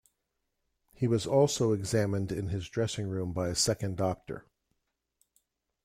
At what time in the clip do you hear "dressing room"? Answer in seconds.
2.67-3.33